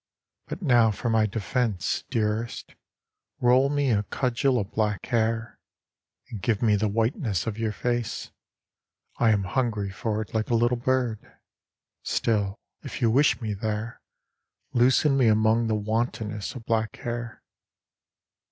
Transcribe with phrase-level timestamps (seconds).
[0.47, 2.73] But now for my defence, dearest,
[3.39, 5.59] roll me a cudgel of black hair;
[6.31, 8.31] And give me the whiteness of your face,
[9.19, 11.19] I am hungry for it like a little bird.
[12.01, 14.01] Still, if you wish me there,
[14.73, 17.43] loosen me among the wantonness of black hair.